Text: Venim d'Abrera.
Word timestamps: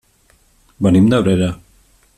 Venim 0.87 1.11
d'Abrera. 1.13 1.55